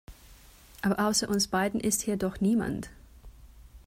[0.81, 2.89] Aber außer uns beiden ist hier doch niemand.